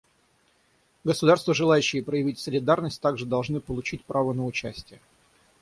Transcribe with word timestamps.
Государства, 1.03 1.53
желающие 1.53 2.01
проявить 2.03 2.39
солидарность, 2.39 2.99
также 3.01 3.27
должны 3.27 3.59
получить 3.61 4.03
право 4.03 4.33
на 4.33 4.43
участие. 4.47 4.99